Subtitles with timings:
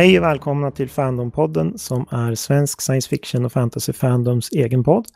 [0.00, 5.06] Hej och välkomna till Fandompodden som är svensk science fiction och fantasy fandoms egen podd.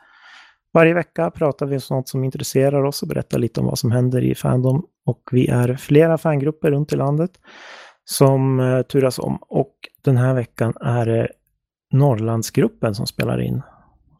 [0.73, 3.93] Varje vecka pratar vi om sånt som intresserar oss och berättar lite om vad som
[3.93, 4.87] händer i Fandom.
[5.07, 7.31] Och vi är flera fangrupper runt i landet
[8.05, 9.37] som uh, turas om.
[9.41, 11.29] Och den här veckan är det
[11.93, 13.63] Norrlandsgruppen som spelar in.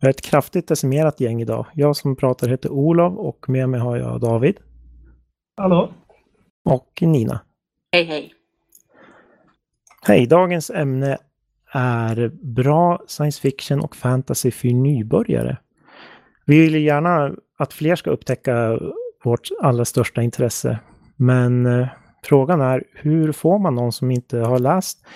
[0.01, 1.67] Vi är ett kraftigt decimerat gäng idag.
[1.75, 4.57] Jag som pratar heter Olof och med mig har jag David.
[5.57, 5.93] Hallå.
[6.65, 7.41] Och Nina.
[7.93, 8.35] Hej hej.
[10.07, 11.19] Hej, dagens ämne
[11.73, 15.57] är bra science fiction och fantasy för nybörjare.
[16.45, 18.79] Vi vill gärna att fler ska upptäcka
[19.25, 20.79] vårt allra största intresse.
[21.17, 21.89] Men eh,
[22.25, 25.07] frågan är hur får man någon som inte har läst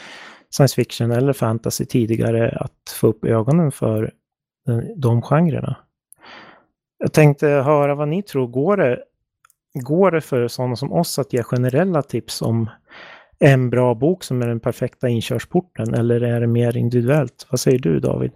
[0.51, 4.13] science fiction eller fantasy tidigare att få upp ögonen för
[4.97, 5.77] de genrerna?
[6.99, 8.47] Jag tänkte höra vad ni tror.
[8.47, 9.03] Går det,
[9.75, 12.71] går det för sådana som oss att ge generella tips om
[13.39, 17.47] en bra bok som är den perfekta inkörsporten eller är det mer individuellt?
[17.51, 18.33] Vad säger du David?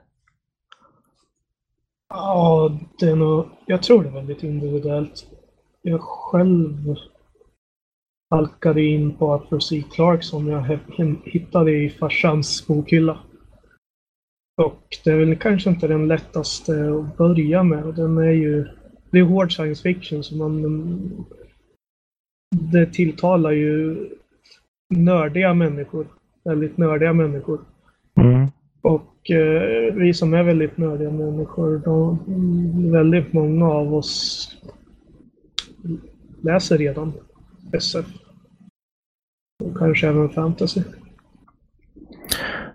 [2.09, 5.27] Ja, det är nog, jag tror det är väldigt individuellt.
[5.83, 6.97] Jag själv
[8.31, 9.84] halkade in på Arthur C.
[9.92, 10.78] Clarke som jag
[11.25, 13.19] hittade i farsans bokhylla.
[14.62, 17.94] Och det är väl kanske inte den lättaste att börja med.
[17.94, 18.69] Den är ju,
[19.11, 21.27] det är hård science fiction så man
[22.50, 23.97] det tilltalar ju
[24.93, 26.07] nördiga människor.
[26.45, 27.61] Väldigt nördiga människor.
[28.15, 28.48] Mm.
[28.83, 32.19] Och eh, vi som är väldigt nördiga människor, de,
[32.93, 34.49] väldigt många av oss
[36.43, 37.12] läser redan
[37.73, 38.07] SF.
[39.65, 40.83] Och kanske även fantasy.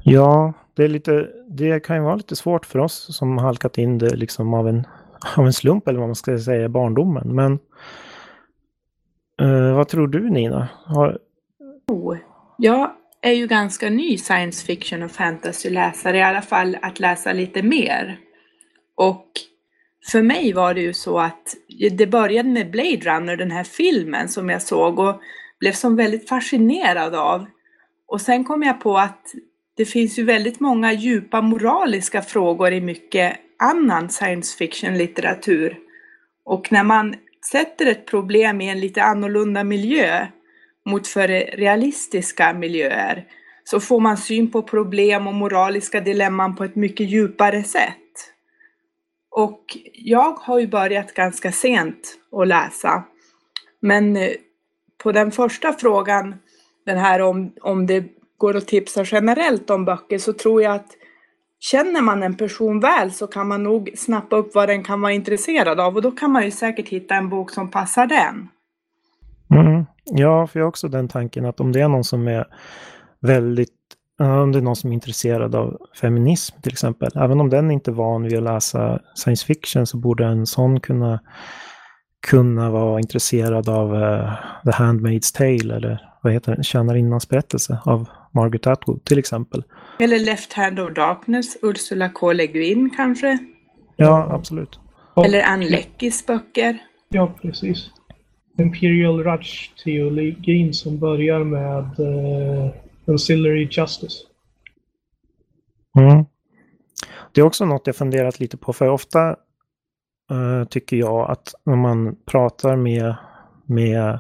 [0.03, 3.97] Ja, det, är lite, det kan ju vara lite svårt för oss som halkat in
[3.97, 4.87] det liksom av en,
[5.37, 7.35] av en slump eller vad man ska säga, barndomen.
[7.35, 7.59] Men
[9.41, 10.67] eh, vad tror du Nina?
[10.85, 11.19] Har,
[11.91, 12.17] Oh,
[12.57, 17.63] jag är ju ganska ny science fiction och fantasy-läsare, i alla fall att läsa lite
[17.63, 18.19] mer.
[18.95, 19.27] Och
[20.11, 21.55] för mig var det ju så att
[21.91, 25.21] det började med Blade Runner, den här filmen som jag såg och
[25.59, 27.45] blev som väldigt fascinerad av.
[28.07, 29.33] Och sen kom jag på att
[29.77, 35.77] det finns ju väldigt många djupa moraliska frågor i mycket annan science fiction-litteratur.
[36.45, 37.15] Och när man
[37.51, 40.27] sätter ett problem i en lite annorlunda miljö
[40.87, 41.27] mot för
[41.57, 43.25] realistiska miljöer
[43.63, 47.93] så får man syn på problem och moraliska dilemman på ett mycket djupare sätt.
[49.31, 53.03] Och jag har ju börjat ganska sent att läsa.
[53.79, 54.29] Men eh,
[55.03, 56.35] på den första frågan,
[56.85, 58.03] den här om, om det
[58.37, 60.91] går att tipsa generellt om böcker, så tror jag att
[61.59, 65.11] känner man en person väl så kan man nog snappa upp vad den kan vara
[65.11, 68.49] intresserad av och då kan man ju säkert hitta en bok som passar den.
[69.49, 69.85] Mm.
[70.05, 72.45] Ja, för jag har också den tanken att om det är någon som är
[73.19, 73.73] väldigt,
[74.19, 77.91] om det är någon som är intresserad av feminism till exempel, även om den inte
[77.91, 81.19] är van vid att läsa science fiction så borde en sån kunna,
[82.27, 88.09] kunna vara intresserad av uh, The Handmaid's Tale eller vad heter den, Tjänarinnans berättelse av
[88.31, 89.63] Margaret Atwood till exempel.
[89.99, 92.33] Eller Left Hand of Darkness, Ursula K.
[92.33, 93.37] Le Guin kanske?
[93.95, 94.79] Ja, absolut.
[95.25, 96.77] Eller Ann Leckis böcker.
[97.09, 97.89] Ja, precis.
[98.57, 102.71] Imperial Rush-teologin som börjar med eh, uh,
[103.07, 104.23] Ancillary Justice.
[105.97, 106.25] Mm.
[107.31, 109.29] Det är också något jag funderat lite på, för ofta
[110.31, 113.15] uh, tycker jag att när man pratar med,
[113.65, 114.19] med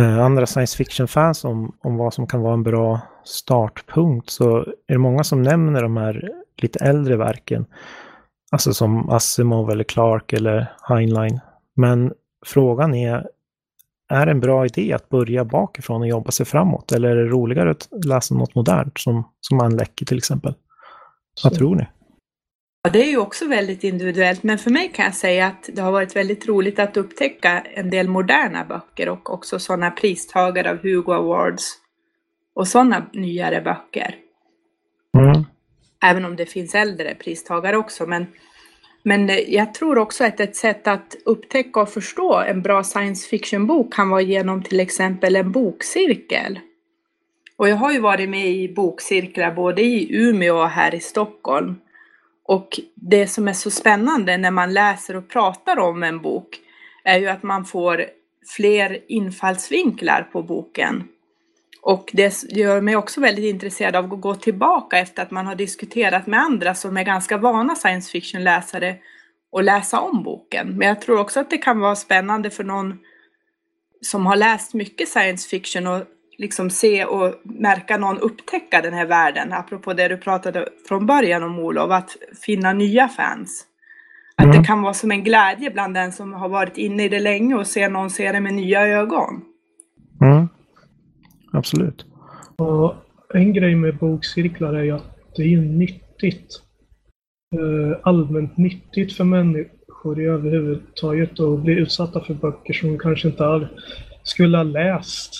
[0.00, 4.92] uh, andra science fiction-fans om, om vad som kan vara en bra startpunkt så är
[4.92, 7.66] det många som nämner de här lite äldre verken.
[8.52, 11.40] Alltså som Asimov eller Clark eller Heinlein.
[11.76, 12.12] Men
[12.46, 13.28] frågan är,
[14.10, 16.92] är det en bra idé att börja bakifrån och jobba sig framåt?
[16.92, 20.54] Eller är det roligare att läsa något modernt som, som Ann Leckie till exempel?
[21.44, 21.86] Vad tror ni?
[22.82, 25.82] Ja, det är ju också väldigt individuellt, men för mig kan jag säga att det
[25.82, 30.76] har varit väldigt roligt att upptäcka en del moderna böcker och också sådana pristagare av
[30.82, 31.72] Hugo Awards
[32.54, 34.14] och sådana nyare böcker.
[35.18, 35.44] Mm.
[36.04, 38.26] Även om det finns äldre pristagare också, men
[39.02, 43.28] men eh, jag tror också att ett sätt att upptäcka och förstå en bra science
[43.28, 46.58] fiction-bok kan vara genom till exempel en bokcirkel.
[47.56, 51.74] Och jag har ju varit med i bokcirklar både i Umeå och här i Stockholm.
[52.44, 56.58] Och det som är så spännande när man läser och pratar om en bok
[57.04, 58.04] är ju att man får
[58.56, 61.08] fler infallsvinklar på boken.
[61.82, 65.54] Och det gör mig också väldigt intresserad av att gå tillbaka efter att man har
[65.54, 68.96] diskuterat med andra som är ganska vana science fiction-läsare
[69.52, 70.68] och läsa om boken.
[70.76, 72.98] Men jag tror också att det kan vara spännande för någon
[74.00, 76.02] som har läst mycket science fiction och
[76.38, 79.52] liksom se och märka någon upptäcka den här världen.
[79.52, 83.66] Apropå det du pratade från början om Olof, att finna nya fans.
[84.36, 84.58] Att Mm.
[84.58, 87.54] det kan vara som en glädje bland den som har varit inne i det länge
[87.54, 89.42] och se någon se det med nya ögon.
[90.22, 90.48] Mm.
[91.52, 92.06] Absolut.
[92.56, 92.94] Och
[93.34, 96.62] en grej med bokcirklar är ju att det är nyttigt.
[97.56, 103.28] eh, allmänt nyttigt för människor i överhuvudtaget att bli utsatta för böcker som de kanske
[103.28, 103.68] inte
[104.22, 105.34] skulle ha läst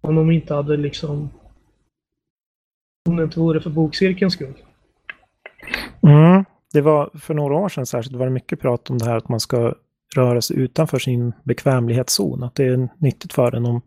[0.00, 1.30] om de inte hade liksom
[3.08, 4.54] om det inte vore för bokcirkelns skull.
[6.02, 6.44] Mm.
[6.72, 9.28] Det var för några år sedan särskilt var det mycket prat om det här att
[9.28, 9.74] man ska
[10.16, 12.42] röra sig utanför sin bekvämlighetszon.
[12.42, 13.82] Att det är nyttigt för en om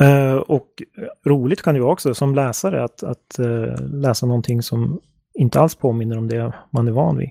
[0.00, 0.82] Eh, och
[1.26, 5.00] roligt kan det vara också som läsare att, att eh, läsa någonting som
[5.34, 7.30] inte alls påminner om det man är van vid.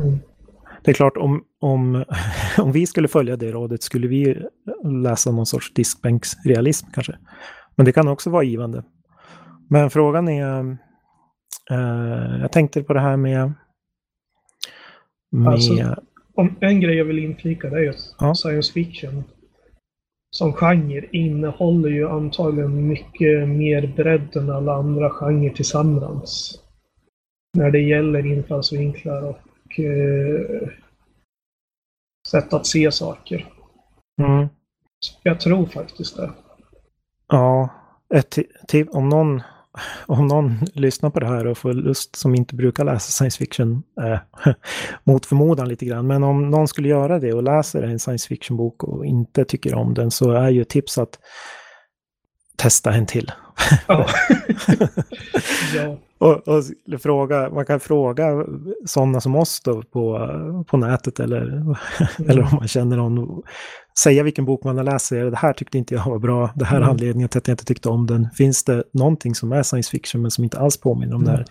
[0.00, 0.18] Mm.
[0.84, 2.04] Det är klart om, om,
[2.58, 4.42] om vi skulle följa det rådet skulle vi
[4.84, 7.18] läsa någon sorts diskbänksrealism kanske.
[7.76, 8.84] Men det kan också vara givande.
[9.70, 10.76] Men frågan är,
[11.70, 13.52] eh, jag tänkte på det här med,
[15.30, 15.96] med Alltså-
[16.34, 18.34] Om en grej jag vill inflika det är ju Ja.
[18.34, 19.24] science fiction
[20.30, 26.60] som genre innehåller ju antagligen mycket mer bredd än alla andra genrer tillsammans.
[27.58, 30.68] När det gäller infallsvinklar och eh,
[32.28, 33.46] sätt att se saker.
[34.22, 34.48] mm,
[35.22, 36.30] Jag tror faktiskt det.
[37.28, 37.68] Ja,
[38.14, 38.38] ett
[38.90, 39.42] om, någon,
[40.06, 43.82] om någon lyssnar på det här och får lust som inte brukar läsa science fiction,
[44.00, 44.52] eh,
[45.04, 48.84] mot förmodan lite grann, men om någon skulle göra det och läser en science fiction-bok
[48.84, 51.18] och inte tycker om den så är ju tips att
[52.56, 53.32] testa en till.
[53.86, 54.06] Ja.
[55.74, 55.98] ja.
[56.18, 56.64] och, och
[57.02, 58.44] fråga, man kan fråga
[58.86, 60.30] sådana som oss då på,
[60.66, 61.76] på nätet eller,
[62.28, 63.42] eller om man känner någon.
[64.02, 65.06] Säga vilken bok man har läst.
[65.06, 66.50] Säga, det här tyckte inte jag var bra.
[66.54, 66.90] Det här är Mm.
[66.90, 68.30] anledningen till att jag inte tyckte om den.
[68.30, 71.38] Finns det någonting som är science fiction men som inte alls påminner om det Mm.
[71.38, 71.46] här?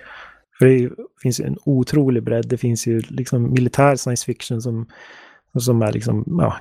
[0.60, 2.48] För det ju- finns ju en otrolig bredd.
[2.50, 4.86] Det finns ju liksom militär science fiction som,
[5.60, 6.56] som är liksom, ja,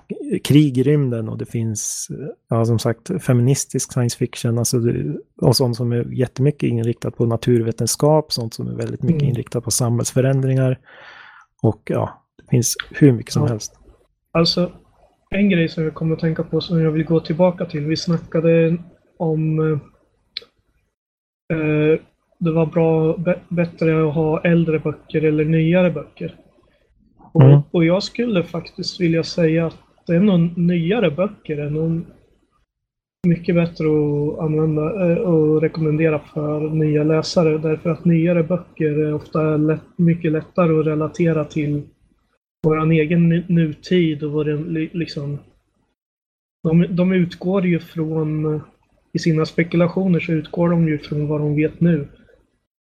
[0.45, 2.09] krig i rymden och det finns,
[2.51, 4.59] ja, som sagt, feministisk science fiction.
[4.59, 9.23] Alltså det, och sånt som är jättemycket inriktat på naturvetenskap, sånt som är väldigt mycket
[9.23, 9.31] Mm.
[9.31, 10.79] inriktat på samhällsförändringar.
[11.63, 13.49] Och ja, det finns hur mycket som Ja.
[13.49, 13.75] helst.
[14.33, 14.73] Alltså,
[15.35, 17.87] en grej som jag kommer att tänka på som jag vill gå tillbaka till.
[17.87, 18.77] Vi snackade
[19.17, 19.79] om eh,
[21.59, 21.99] eh,
[22.39, 23.17] det var bra,
[23.49, 26.35] bättre att ha äldre böcker eller nyare böcker.
[27.33, 27.61] Och, Mm.
[27.71, 32.01] och jag skulle faktiskt vilja säga att det är nog nyare böcker är nog
[33.27, 37.59] mycket bättre att använda eh, och rekommendera för nya läsare.
[37.59, 41.83] Därför att nyare böcker är ofta lätt, mycket lättare att relatera till
[42.65, 45.39] vår egen nu- nutid och vår, li- liksom,
[46.63, 48.61] de, de utgår ju från,
[49.13, 52.09] i sina spekulationer så utgår de ju från vad de vet nu.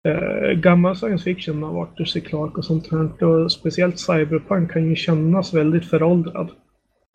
[0.09, 2.21] Eh, gammal science fiction av Arthur C.
[2.21, 6.51] Clarke och sånt här, och speciellt cyberpunk kan ju kännas väldigt föråldrad.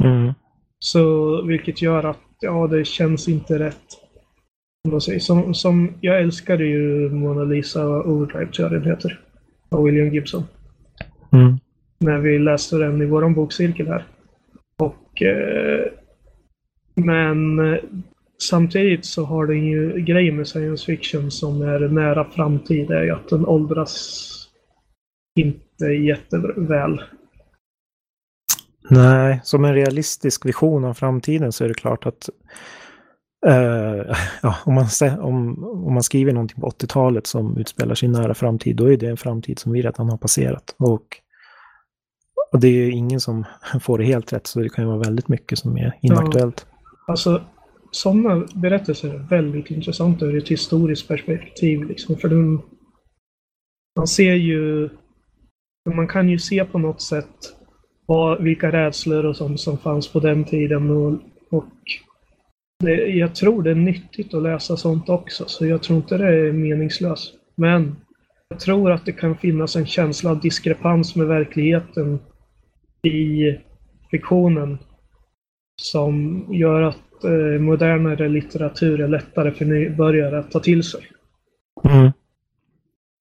[0.04, 0.34] Mm.
[0.80, 3.84] Så, vilket gör att ja, det känns inte rätt.
[5.20, 9.20] Som, som, jag älskade ju Mona Lisa Overdrive, tror jag den heter.
[9.70, 10.44] Av William Gibson
[11.32, 11.58] Mm
[12.00, 14.08] när vi läste den i vår bokcirkel här.
[14.78, 15.86] Och, eh,
[16.96, 17.80] men eh,
[18.50, 23.12] samtidigt så har den ju grejer med science fiction som är nära framtid är ju
[23.12, 24.24] att den åldras
[25.40, 27.02] inte jätteväl.
[28.90, 32.30] Nej, som en realistisk vision av framtiden så är det klart att
[33.48, 34.88] Uh, ja, om, man,
[35.20, 38.98] om, om man skriver någonting på 80-talet som utspelar sig i nära framtid, då är
[38.98, 40.76] det en framtid som vi redan har passerat.
[40.78, 41.22] Och,
[42.52, 43.46] och det är ingen som
[43.82, 46.66] får det helt rätt, så det kan ju vara väldigt mycket som är inaktuellt.
[47.08, 47.42] Alltså,
[47.92, 51.84] sådana berättelser är väldigt intressanta ur ett historiskt perspektiv.
[51.84, 52.62] Liksom, för den,
[53.98, 54.90] man ser ju...
[55.96, 57.58] Man kan ju se på något sätt
[58.06, 60.90] vad, vilka rädslor och sånt som fanns på den tiden.
[60.90, 61.14] Och,
[61.52, 61.66] och
[62.80, 66.28] det, jag tror det är nyttigt att läsa sånt också, så jag tror inte det
[66.28, 67.34] är meningslöst.
[67.56, 67.96] Men
[68.50, 72.20] jag tror att det kan finnas en känsla av diskrepans med verkligheten
[73.04, 73.56] i
[74.12, 74.78] fiktionen
[75.82, 81.08] som gör att eh, modernare litteratur är lättare för nybörjare att ta till sig.
[81.90, 82.12] Mm.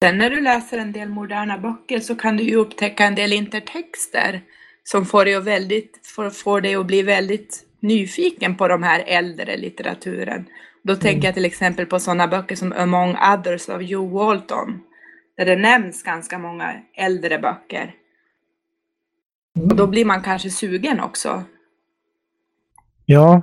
[0.03, 3.33] Sen när du läser en del moderna böcker så kan du ju upptäcka en del
[3.33, 4.41] intertexter
[4.85, 9.05] som får dig att, väldigt, får, får dig att bli väldigt nyfiken på de här
[9.07, 10.45] äldre litteraturen.
[10.83, 14.81] Då tänker jag till exempel på sådana böcker som Among Others av Joe Walton.
[15.37, 17.95] Där det nämns ganska många äldre böcker.
[19.57, 21.43] Och då blir man kanske sugen också.
[23.05, 23.43] Ja,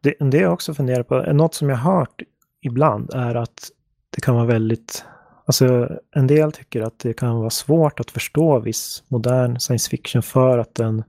[0.00, 2.22] Det, det jag också funderar på, något som jag hört
[2.60, 3.70] ibland är att
[4.10, 5.04] det kan vara väldigt
[5.46, 10.22] Alltså en del tycker att det kan vara svårt att förstå viss modern science fiction
[10.22, 11.04] för att den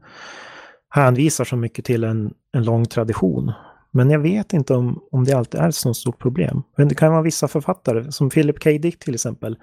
[0.90, 3.52] hänvisar så mycket till en, en lång tradition.
[3.92, 6.64] Men jag vet inte om, om det alltid är ett så stort problem.
[6.76, 8.70] Men det kan vara vissa författare, som Philip K.
[8.70, 9.58] Dick till exempel,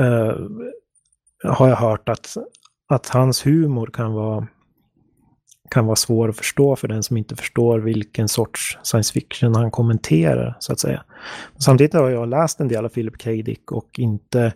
[0.00, 0.48] uh,
[1.44, 2.36] har jag hört att,
[2.88, 4.46] att hans humor kan vara
[5.70, 9.70] kan vara svår att förstå för den som inte förstår vilken sorts science fiction han
[9.70, 11.04] kommenterar, så att säga.
[11.58, 13.30] Samtidigt har jag läst en del av Philip K.
[13.30, 14.52] Dick och inte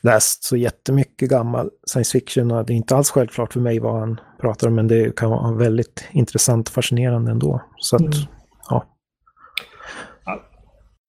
[0.00, 2.50] läst så jättemycket gammal science fiction.
[2.50, 5.30] Och det är inte alls självklart för mig vad han pratar om, men det kan
[5.30, 7.62] vara väldigt intressant och fascinerande ändå.
[7.76, 8.26] Så att, mm.
[8.68, 8.84] ja.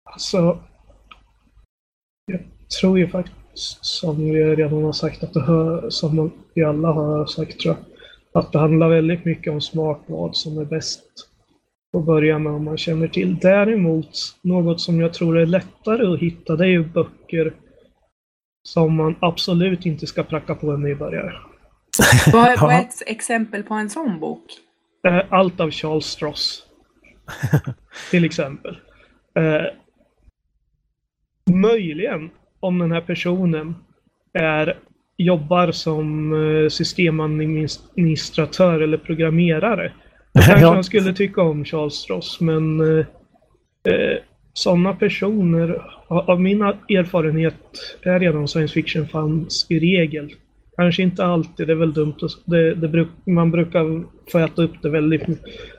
[0.04, 0.60] Alltså,
[2.26, 2.40] jag
[2.82, 3.38] tror ju faktiskt,
[3.82, 8.42] som vi redan har sagt, att det hör, som vi alla har sagt, tror jag,
[8.42, 11.04] att det handlar väldigt mycket om smart vad som är bäst
[11.98, 13.38] att börja med om man känner till.
[13.38, 14.10] Däremot,
[14.42, 17.54] något som jag tror är lättare att hitta, det är ju böcker
[18.64, 21.34] som man absolut inte ska pracka på en nybörjare.
[22.34, 24.44] Vad är, ett exempel på en sån bok?
[25.08, 26.64] Eh, allt av Charles Stross.
[28.12, 28.78] till exempel.
[29.36, 29.66] Eh,
[31.54, 33.76] möjligen om den här personen
[34.34, 34.78] är
[35.18, 39.92] jobbar som eh, systemadministratör eller programmerare.
[40.34, 40.74] Då kanske ja.
[40.74, 43.06] han skulle tycka om Charles Stross, men eh,
[43.94, 44.18] eh
[44.58, 47.56] sådana personer, av min erfarenhet,
[48.04, 50.34] är redan science fiction fanns i regel.
[50.76, 52.16] Kanske inte alltid, det är väl dumt.
[52.46, 55.24] Det, det bruk, man brukar få äta upp det väldigt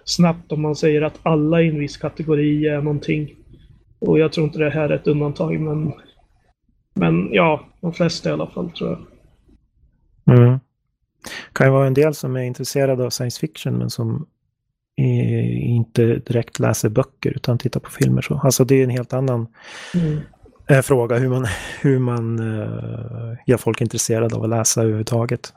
[0.05, 3.35] snabbt om man säger att alla i en viss kategori är någonting.
[3.99, 5.93] Och jag tror inte det här är ett undantag, men,
[6.99, 10.39] men ja, de flesta i alla fall tror jag.
[10.39, 10.51] Mm.
[11.23, 14.27] Det kan ju vara en del som är intresserade av science fiction men som
[14.97, 18.23] inte direkt läser böcker utan tittar på filmer.
[18.23, 18.41] Så.
[18.45, 19.47] Alltså det är en helt annan
[19.95, 20.19] mm.
[20.71, 21.47] Eh, fråga hur man,
[21.81, 25.53] hur man uh, gör folk intresserade av att läsa överhuvudtaget.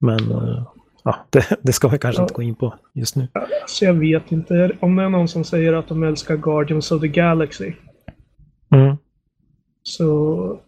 [0.00, 0.66] Men uh,
[1.04, 2.24] ja, det, det, ska vi kanske ja.
[2.24, 3.28] inte gå in på just nu.
[3.62, 4.70] Alltså jag vet inte.
[4.80, 7.72] Om det är någon som säger att de älskar Guardians of the Galaxy.
[8.74, 8.96] Mm.
[9.82, 10.60] Så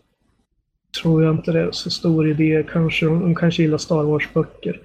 [1.02, 2.64] tror jag inte det är så stor idé.
[2.72, 4.80] Kanske, de kanske gillar Star Wars-böcker.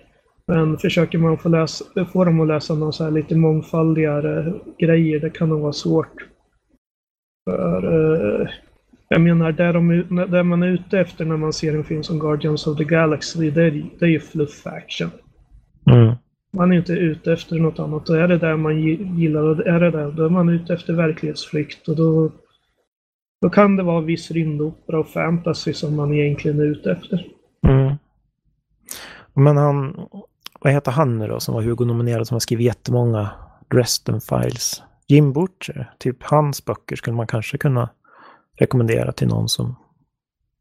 [0.48, 5.20] Men försöker man få, läsa, få dem att läsa någon så här lite mångfaldigare grejer,
[5.20, 6.28] det kan nog vara svårt.
[7.50, 7.84] För,
[8.42, 8.48] eh,
[9.08, 9.88] jag menar, där, de,
[10.32, 13.50] där man är ute efter när man ser en film som Guardians of the Galaxy,
[13.52, 15.10] det är, det är ju fluff action.
[15.92, 16.16] Mm.
[16.58, 18.10] Man är inte ute efter något annat.
[18.10, 18.80] Och är det där man
[19.18, 21.88] gillar, är det där, då är man ute efter verklighetsflykt.
[21.88, 22.32] Och då,
[23.44, 27.26] då kan det vara viss rymdopera och fantasy som man egentligen är ute efter.
[27.68, 27.96] Mm.
[29.34, 30.08] Men han,
[30.62, 33.30] vad heter han nu då som var Hugo-nominerad som har skrivit jättemånga
[33.70, 34.84] Dresden Files?
[35.08, 37.90] Jim Butcher, typ hans böcker skulle man kanske kunna
[38.60, 39.76] rekommendera till någon som,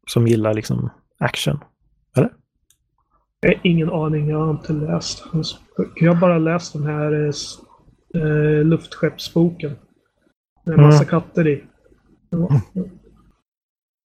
[0.07, 1.59] som gillar liksom action.
[2.17, 2.33] Eller?
[3.63, 6.05] Ingen aning, jag har inte läst hans böcker.
[6.05, 7.31] Jag har bara läst den här
[8.15, 9.75] eh, luftskeppsboken.
[10.65, 11.09] Med en massa mm.
[11.09, 11.63] katter i.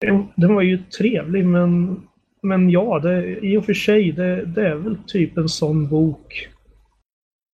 [0.02, 2.02] Den, den var ju trevlig men,
[2.42, 6.50] men ja, det, i och för sig det, det är väl typ en sån bok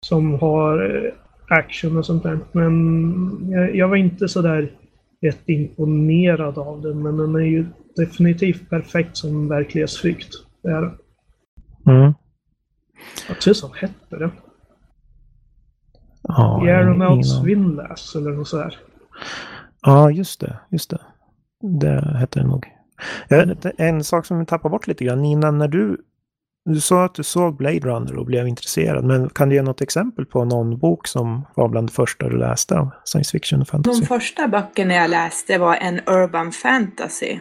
[0.06, 1.14] som har eh,
[1.48, 2.40] action och sånt där.
[2.52, 4.72] Men jag, jag var inte sådär
[5.22, 7.66] jätteimponerad av den, men den är ju
[7.96, 10.34] definitivt perfekt som verklighetsflykt.
[10.64, 10.98] Det är den.
[11.96, 12.14] Mm.
[13.28, 14.32] Vad tusan hette den?
[16.22, 18.78] Ja, The Aeronauts Windlass eller något sådär.
[19.84, 20.60] Ja, just det.
[20.70, 21.02] Just det.
[21.62, 22.66] Det hette det nog.
[23.78, 25.22] En sak som vi tappar bort lite grann.
[25.22, 25.98] Nina, när du,
[26.66, 29.04] du sa att du såg Blade Runner och blev intresserad.
[29.04, 32.38] Men kan du ge något exempel på någon bok som var bland det första du
[32.38, 34.02] läste av science fiction och fantasy?
[34.02, 37.40] De första böckerna jag läste var en urban fantasy.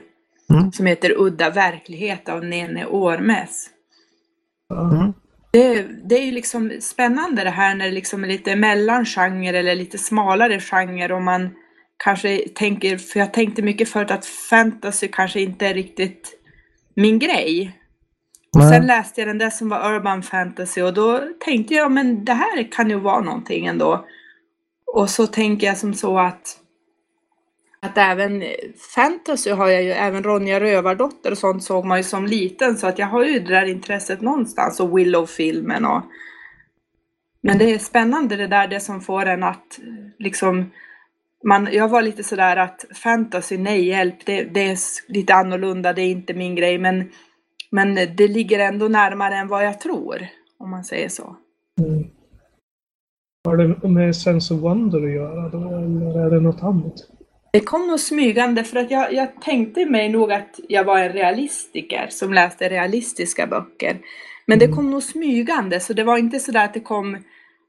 [0.50, 0.72] Mm.
[0.72, 3.66] Som heter Udda verklighet av Nene Ormes.
[4.70, 5.12] Mm.
[5.50, 9.74] Det, det, är ju liksom spännande det här när det liksom är lite mellangenre eller
[9.74, 11.50] lite smalare genre och man
[12.04, 16.40] kanske tänker, för jag tänkte mycket förut att fantasy kanske inte är riktigt
[16.94, 17.78] min grej.
[18.56, 22.24] Och sen läste jag den där som var urban fantasy och då tänkte jag men
[22.24, 24.06] det här kan ju vara någonting ändå.
[24.86, 26.58] Och så tänker jag som så att
[27.82, 28.44] att även
[28.94, 32.86] fantasy har jag ju, även Ronja Rövardotter och sånt såg man ju som liten så
[32.86, 36.02] att jag har ju det där intresset någonstans och Willow-filmen och
[37.40, 39.78] men det är spännande det där det som får en att
[40.18, 40.70] liksom
[41.44, 46.02] man, jag var lite sådär att fantasy, nej hjälp, det, det, är lite annorlunda, det
[46.02, 47.10] är inte min grej, men,
[47.70, 50.26] men det ligger ändå närmare än vad jag tror,
[50.58, 51.36] om man säger så.
[51.80, 52.04] Mm.
[53.44, 56.94] Har det med Sense of Wonder att göra då, eller är det något annat?
[57.52, 61.12] Det kom nog smygande för att jag, jag tänkte mig nog att jag var en
[61.12, 63.98] realistiker som läste realistiska böcker.
[64.46, 64.76] Men det Mm.
[64.76, 67.16] kom nog smygande så det var inte sådär att det kom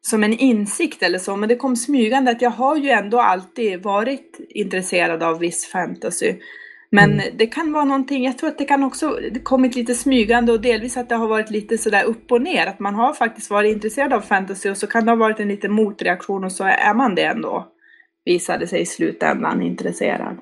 [0.07, 3.83] som en insikt eller så, men det kom smygande att jag har ju ändå alltid
[3.83, 6.33] varit intresserad av viss fantasy.
[6.89, 7.25] Men Mm.
[7.37, 10.61] det kan vara någonting, jag tror att det kan också det kommit lite smygande och
[10.61, 13.75] delvis att det har varit lite sådär upp och ner, att man har faktiskt varit
[13.75, 16.93] intresserad av fantasy och så kan det ha varit en liten motreaktion och så är
[16.93, 17.67] man det ändå.
[18.25, 20.37] Visade sig i slutändan intresserad.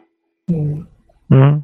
[0.49, 0.85] Mm.
[1.31, 1.63] Mm.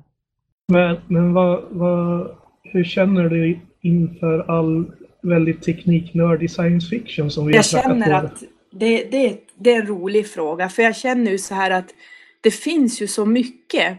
[0.67, 2.27] Men, men vad, vad,
[2.63, 4.91] hur känner du inför all
[5.27, 9.87] väldigt tekniknördig science fiction som vi Jag har känner att det, det, det är en
[9.87, 11.93] rolig fråga, för jag känner ju så här att
[12.41, 13.97] det finns ju så mycket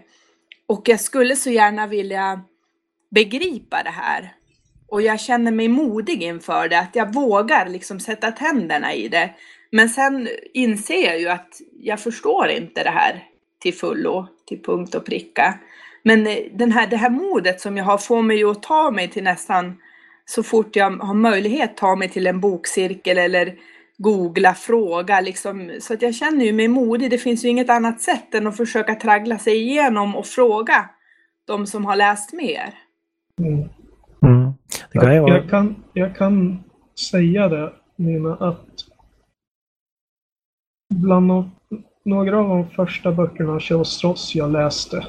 [0.66, 2.40] och jag skulle så gärna vilja
[3.10, 4.32] begripa det här.
[4.88, 9.30] Och jag känner mig modig inför det, att jag vågar liksom sätta tänderna i det.
[9.70, 13.24] Men sen inser jag ju att jag förstår inte det här
[13.58, 15.58] till fullo, till punkt och pricka.
[16.02, 19.08] Men eh, den här, det här modet som jag har får mig att ta mig
[19.08, 19.76] till nästan
[20.28, 23.54] så fort jag har möjlighet ta mig till en bokcirkel eller
[23.98, 25.70] googla, fråga liksom.
[25.80, 27.10] Så att jag känner ju mig modig.
[27.10, 30.90] Det finns ju inget annat sätt än att försöka traggla sig igenom och fråga
[31.46, 32.74] de som har läst mer.
[33.38, 33.68] Mm.
[34.22, 34.52] Mm.
[34.92, 35.36] Kan vara...
[35.36, 36.64] Jag, kan, jag kan
[37.10, 38.66] säga det, Nina, att
[40.94, 41.50] bland no
[42.04, 45.06] några av de första böckerna av Kjell Stross jag läste,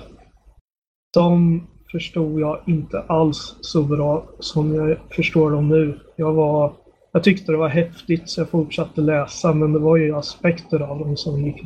[1.13, 1.61] de
[1.91, 5.99] förstod jag inte alls så bra som jag förstår dem nu.
[6.15, 6.73] Jag, var,
[7.11, 10.99] jag tyckte det var häftigt så jag fortsatte läsa, men det var ju aspekter av
[10.99, 11.61] dem som, gick,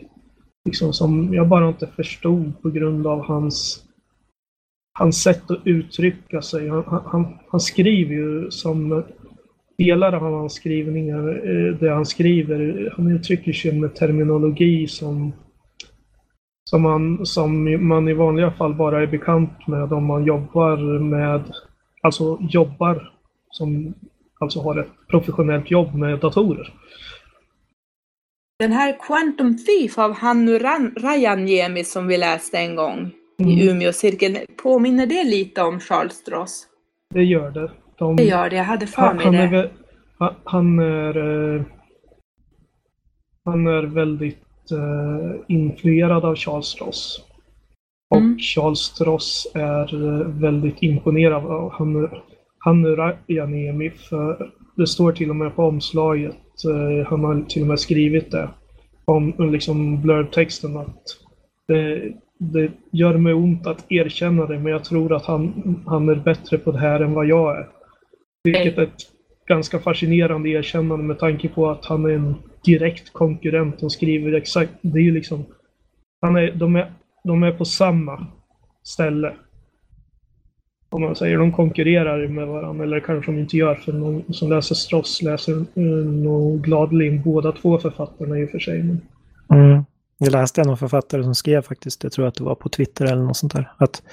[0.65, 3.83] liksom, som jag bara inte förstod på grund av hans
[4.93, 6.69] hans sätt att uttrycka sig.
[6.69, 9.03] Han, han, han skriver ju som
[9.77, 15.33] delar av hans skrivningar, eh, det han skriver, han uttrycker sig med terminologi som,
[16.69, 21.43] som, man, som man i vanliga fall bara är bekant med om man jobbar med,
[22.01, 23.11] alltså jobbar
[23.49, 23.93] som
[24.39, 26.73] alltså har ett professionellt jobb med datorer.
[28.59, 30.59] Den här Quantum Thief av Hannu
[30.97, 33.67] Rajaniemi som vi läste en gång i Mm.
[33.75, 36.67] Umeåcirkeln, påminner det lite om Charles Stross?
[37.13, 37.71] Det gör det.
[37.97, 39.69] De, Det gör det, jag hade för han, mig han, är, det.
[40.19, 41.17] vä- han- är
[41.55, 41.61] eh,
[43.45, 44.42] han är väldigt
[45.47, 47.23] influerad av Charles Stross.
[48.09, 48.39] Och Mm.
[48.39, 52.09] Charles Stross är eh, väldigt imponerad av Hannu,
[52.57, 57.67] Hannu Rajaniemi för det står till och med på omslaget, eh, han har till och
[57.67, 58.49] med skrivit det,
[59.05, 61.03] om liksom blurbtexten att
[61.67, 65.53] det, det gör mig ont att erkänna det men jag tror att han,
[65.87, 67.67] han är bättre på det här än vad jag är.
[68.43, 69.01] Vilket är ett
[69.45, 74.73] ganska fascinerande erkännande med tanke på att han är en direkt konkurrent och skriver exakt,
[74.81, 75.45] det är ju liksom,
[76.21, 78.27] han är, de, är, de är på samma
[78.83, 79.33] ställe.
[80.89, 84.49] Om man säger, de konkurrerar med varandra, eller kanske de inte gör, för någon som
[84.49, 85.83] läser Stross läser eh,
[86.23, 88.83] nog gladeligen båda två författarna i och för sig.
[88.83, 89.01] Men,
[89.49, 89.83] Mm.
[90.17, 93.05] Jag läste en av författare som skrev faktiskt, jag tror att det var på Twitter
[93.05, 94.03] eller något sånt där, att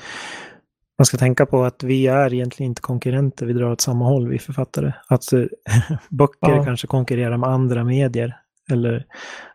[1.01, 4.29] man ska tänka på att vi är egentligen inte konkurrenter, vi drar åt samma håll,
[4.29, 4.93] vi författare.
[5.09, 5.45] Att eh,
[6.09, 6.65] böcker Ja.
[6.65, 8.37] kanske konkurrerar med andra medier
[8.71, 9.05] eller,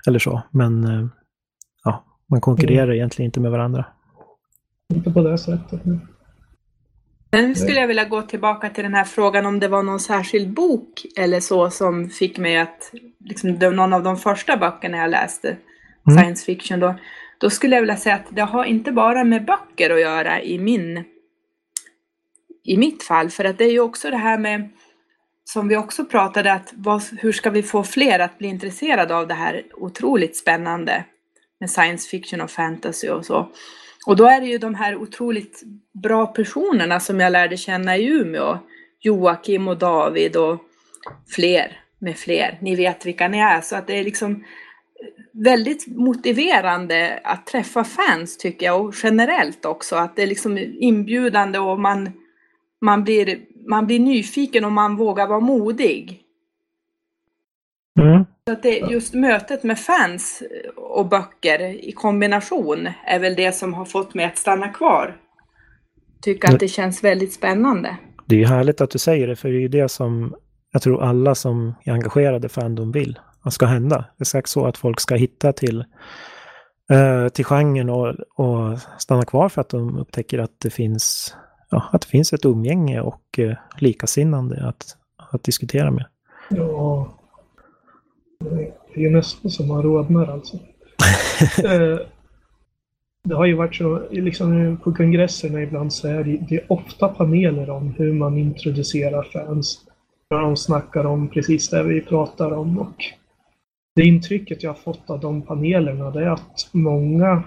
[0.07, 1.07] eller så, men eh,
[1.83, 3.85] ja, man konkurrerar egentligen inte med varandra.
[4.93, 5.85] inte på det sättet.
[5.85, 6.07] Men.
[7.33, 10.53] Sen skulle jag vilja gå tillbaka till den här frågan om det var någon särskild
[10.53, 15.57] bok eller så som fick mig att, liksom någon av de första böckerna jag läste,
[16.07, 16.17] Mm.
[16.19, 16.95] science fiction då,
[17.37, 20.59] då skulle jag vilja säga att det har inte bara med böcker att göra i
[20.59, 21.03] min,
[22.65, 24.69] i mitt fall, för att det är ju också det här med,
[25.43, 29.27] som vi också pratade, att vad, hur ska vi få fler att bli intresserade av
[29.27, 31.05] det här otroligt spännande
[31.59, 33.51] med science fiction och fantasy och så.
[34.05, 35.63] Och då är det ju de här otroligt
[36.03, 38.57] bra personerna som jag lärde känna i Umeå.
[38.99, 40.59] Joakim och David och
[41.27, 42.57] fler med fler.
[42.61, 43.61] Ni vet vilka ni är.
[43.61, 44.43] Så att det är liksom
[45.31, 48.85] väldigt motiverande att träffa fans tycker jag.
[48.85, 49.95] Och generellt också.
[49.95, 52.11] Att det är liksom inbjudande och man,
[52.85, 56.21] man, blir, man blir nyfiken och man vågar vara modig.
[57.99, 58.25] Mm.
[58.47, 60.43] Så att det, just mötet med fans
[60.75, 65.17] och böcker i kombination är väl det som har fått mig att stanna kvar.
[66.21, 67.97] Tycka att det känns väldigt spännande.
[68.25, 70.35] Det är ju härligt att du säger det, för det är ju det som
[70.71, 74.05] jag tror alla som är engagerade i Fandom vill att ska hända.
[74.19, 75.85] Exakt så att folk ska hitta till,
[76.91, 81.35] eh, till genren och, och stanna kvar för att de upptäcker att det finns,
[81.69, 84.97] ja, att det finns ett umgänge och eh, likasinnande att,
[85.33, 86.05] att diskutera med.
[86.49, 87.11] Ja.
[88.95, 90.57] Det är nästan som man rodnar alltså.
[91.63, 91.99] Eh,
[93.23, 97.07] det har ju varit så, liksom på kongresserna ibland så är det, det är ofta
[97.07, 99.81] paneler om hur man introducerar fans.
[100.29, 103.03] När de snackar om precis det vi pratar om och
[103.95, 107.43] det intrycket jag har fått av de panelerna det är att många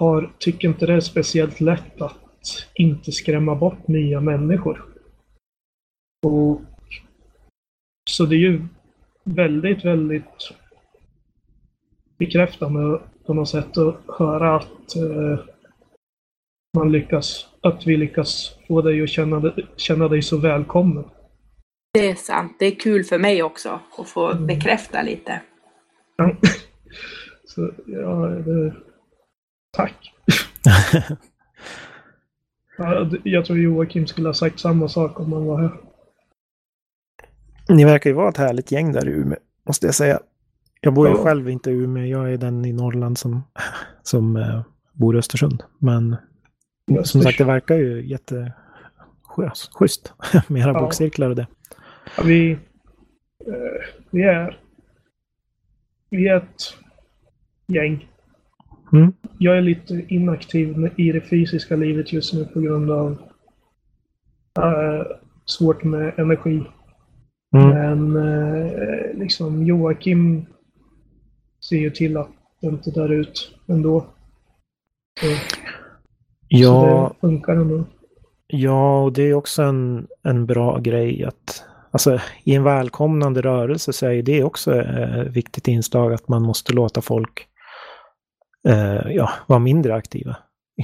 [0.00, 4.84] har, tycker inte det är speciellt lätt att inte skrämma bort nya människor.
[6.26, 6.60] Och,
[8.10, 8.62] så det är ju
[9.24, 10.50] väldigt, väldigt
[12.18, 15.38] bekräftande på något sätt att höra att eh,
[16.76, 21.04] man lyckas, att vi lyckas få dig att känna, känna dig så välkommen.
[21.94, 22.56] Det är sant.
[22.58, 24.46] Det är kul för mig också att få Mm.
[24.46, 25.40] bekräfta lite.
[26.16, 26.36] Ja.
[27.44, 28.74] Så, ja, det,
[29.70, 30.12] tack.
[33.24, 35.70] Jag tror Joakim skulle ha sagt samma sak om han var här.
[37.68, 40.20] Ni verkar ju vara ett härligt gäng där i Umeå, måste jag säga.
[40.80, 41.24] Jag bor ju Ja.
[41.24, 43.42] själv inte i Umeå, jag är den i Norrland som,
[44.02, 45.62] som eh, bor i Östersund.
[45.78, 46.16] Men
[47.04, 50.12] som sagt, det verkar ju jätteschysst
[50.48, 50.80] med era Ja.
[50.80, 51.46] bokcirklar och det.
[52.16, 52.58] Ja, vi, eh,
[54.10, 54.60] vi är
[56.10, 56.74] vi är ett
[57.66, 58.08] gäng.
[58.92, 59.12] Mm.
[59.38, 63.10] Jag är lite inaktiv i det fysiska livet just nu på grund av
[64.58, 65.06] eh,
[65.44, 66.62] svårt med energi.
[67.56, 67.68] Mm.
[67.68, 70.46] Men eh, liksom Joakim
[71.68, 74.06] ser ju till att det inte dör ut ändå.
[75.20, 75.26] Så,
[76.48, 77.84] Ja, så det funkar ändå.
[78.46, 83.92] Ja, och det är också en, en bra grej att alltså, i en välkomnande rörelse
[83.92, 87.46] så är det också eh, ett viktigt inslag att man måste låta folk
[88.68, 90.36] eh, ja, vara mindre aktiva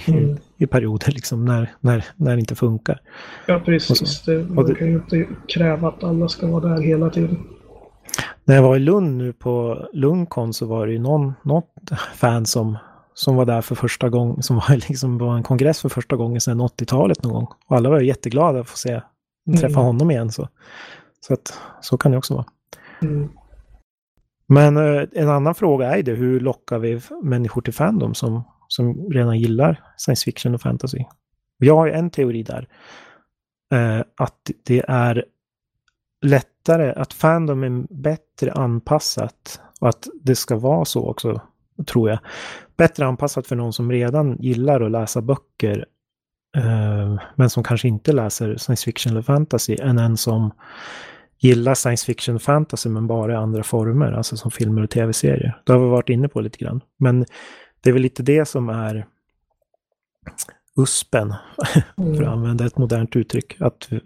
[0.07, 0.37] i, Mm.
[0.57, 3.01] i perioder liksom när, när, när det inte funkar.
[3.47, 4.23] Ja, precis.
[4.25, 7.39] Det, man kan ju inte kräva att alla ska vara där hela tiden.
[8.45, 11.73] När jag var i Lund nu på Lundcon så var det ju någon, något
[12.15, 12.79] fan som,
[13.15, 16.41] som var där för första gången, som var liksom var en kongress för första gången
[16.41, 17.47] sedan 80-talet någon gång.
[17.67, 19.01] Och alla var ju jätteglada att få se,
[19.61, 19.87] träffa Mm.
[19.87, 20.31] honom igen.
[20.33, 20.49] Så,
[21.21, 22.45] så, att, så kan det också vara.
[23.03, 23.29] Mm.
[24.49, 28.45] Men eh, en annan fråga är ju det, hur lockar vi människor till Fandom som,
[28.69, 31.05] som redan gillar science fiction och fantasy?
[31.59, 32.69] Jag har ju en teori där.
[33.75, 35.25] Eh, att det är
[36.27, 41.41] lättare, att Fandom är bättre anpassat och att det ska vara så också,
[41.87, 42.19] tror jag.
[42.77, 45.87] Bättre anpassat för någon som redan gillar att läsa böcker
[46.57, 50.51] eh, men som kanske inte läser science fiction eller fantasy än en som
[51.39, 55.61] gillar science fiction fantasy men bara i andra former, alltså som filmer och tv-serier.
[55.65, 56.81] Det har vi varit inne på lite grann.
[56.99, 57.25] Men
[57.81, 59.07] det är väl lite det som är
[60.77, 61.35] USPen,
[61.73, 62.29] för att Mm.
[62.29, 63.57] använda ett modernt uttryck.
[63.61, 64.01] Att, vi-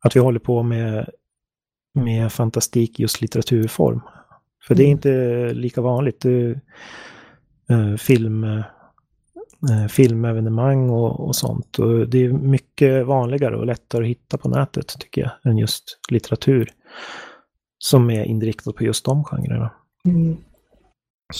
[0.00, 1.08] att vi håller på med,
[1.94, 4.00] med fantastik just litteraturform.
[4.66, 4.92] För det är Mm.
[4.92, 6.20] inte lika vanligt.
[6.20, 6.60] Det,
[7.70, 8.64] eh, film, eh,
[9.90, 11.78] filmevenemang och, och sånt.
[11.78, 15.98] Och det är mycket vanligare och lättare att hitta på nätet tycker jag, än just
[16.10, 16.70] litteratur.
[17.78, 19.70] Som är inriktad på just de genrerna.
[20.04, 20.36] Mm.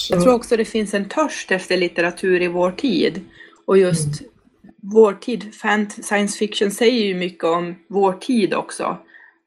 [0.09, 3.21] Jag tror också det finns en törst efter litteratur i vår tid.
[3.67, 4.21] Och just
[4.93, 5.53] vår tid,
[6.03, 8.97] science fiction säger ju mycket om vår tid också.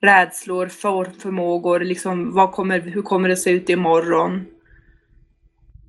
[0.03, 4.47] Rädslor, för, förmågor, liksom vad kommer, hur kommer det se ut imorgon?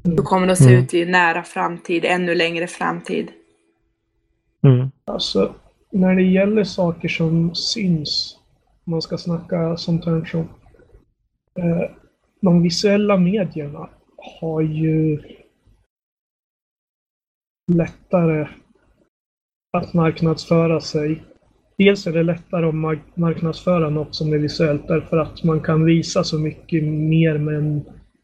[0.03, 0.83] Hur kommer det att se Mm.
[0.83, 3.31] ut i nära framtid, ännu längre framtid?
[4.63, 4.91] Mm.
[5.05, 5.55] Alltså,
[5.91, 8.37] när det gäller saker som syns,
[8.85, 10.39] om man ska snacka sånt här som
[11.59, 11.89] eh,
[12.41, 13.89] de visuella medierna
[14.41, 15.21] har ju
[17.71, 18.47] lättare
[19.77, 21.23] att marknadsföra sig.
[21.77, 25.85] Dels är det lättare att mark- marknadsföra något som är visuellt därför att man kan
[25.85, 27.81] visa så mycket mer med en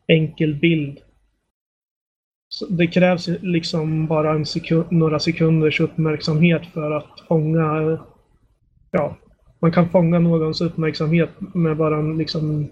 [0.07, 0.99] enkel bild.
[2.69, 7.99] Det krävs liksom bara sekund, några sekunders uppmärksamhet för att fånga...
[8.91, 9.17] Ja,
[9.59, 12.69] man kan fånga någons uppmärksamhet med bara liksom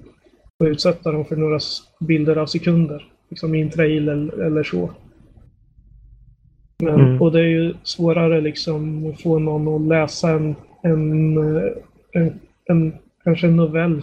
[0.59, 1.59] och utsätta dem för några
[1.99, 3.07] bilder av sekunder.
[3.29, 4.91] Liksom i en trailer eller så.
[6.83, 7.21] Men, Mm.
[7.21, 11.71] Och det är ju svårare liksom att få någon att läsa en, en, eh,
[12.11, 12.93] en, en
[13.23, 14.01] kanske en novell.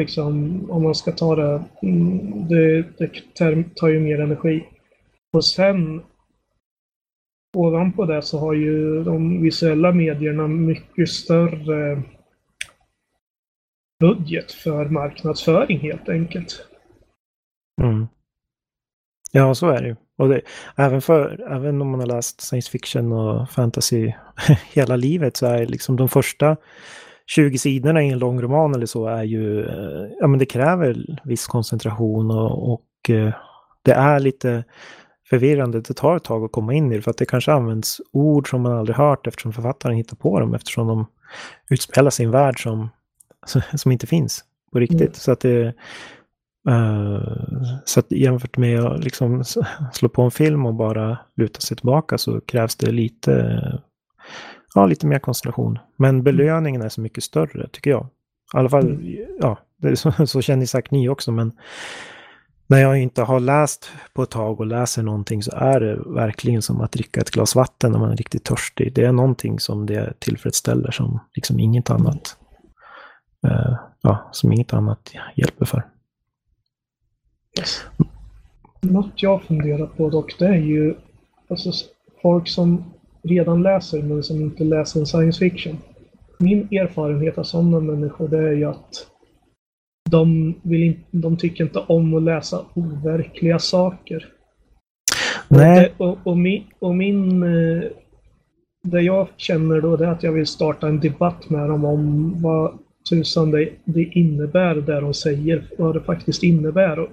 [0.00, 1.64] Liksom, om man ska ta det.
[1.82, 4.64] Mm, det, det tar- tar ju mer energi.
[5.32, 6.02] Och sen
[7.56, 12.02] ovanpå det så har ju de visuella medierna mycket större
[14.00, 16.66] budget för marknadsföring helt enkelt.
[17.82, 18.06] Mm.
[19.32, 19.96] Ja, så är det ju.
[20.18, 20.40] Och det,
[20.76, 24.12] även, för, även om man har läst science fiction och fantasy
[24.72, 26.56] hela livet så är liksom de första
[27.26, 31.20] 20 sidorna i en lång roman eller så är ju, eh, ja men det kräver
[31.24, 33.32] viss koncentration och, och eh,
[33.82, 34.64] det är lite
[35.30, 35.80] förvirrande.
[35.80, 38.50] Det tar ett tag att komma in i det för att det kanske används ord
[38.50, 41.06] som man aldrig hört eftersom författaren hittar på dem eftersom de
[41.70, 42.88] utspelar en värld som,
[43.74, 45.00] som inte finns på riktigt.
[45.00, 45.14] Mm.
[45.14, 45.74] Så att det,
[46.68, 49.44] Uh, så att jämfört med att liksom
[49.92, 53.62] slå på en film och bara luta sig tillbaka så krävs det lite,
[54.74, 55.78] ja, lite mer koncentration.
[55.96, 56.22] Men mm.
[56.22, 58.06] belöningen är så mycket större, tycker jag.
[58.54, 59.26] I alla fall, mm.
[59.40, 61.52] ja, det, så, så känner säkert ni också, men
[62.66, 66.62] när jag inte har läst på ett tag och läser någonting så är det verkligen
[66.62, 68.94] som att dricka ett glas vatten när man är riktigt törstig.
[68.94, 72.36] Det är någonting som det tillfredsställer som liksom inget annat,
[73.46, 75.86] uh, ja, som inget annat hjälper för.
[78.80, 80.94] Något jag funderar på dock, det är ju
[81.48, 81.70] alltså,
[82.22, 82.84] folk som
[83.22, 85.76] redan läser men som inte läser en science fiction.
[86.38, 89.06] Min erfarenhet av sådana människor det är ju att
[90.10, 94.28] de, vill in, de tycker inte om att läsa overkliga saker.
[95.48, 95.92] Nej.
[95.96, 97.42] Och, och, och, min, och min...
[97.42, 97.82] Eh,
[98.82, 102.34] det jag känner då det är att jag vill starta en debatt med dem om
[102.42, 102.78] vad
[103.10, 106.98] tusan det, det innebär, det de säger, vad det faktiskt innebär.
[106.98, 107.08] Och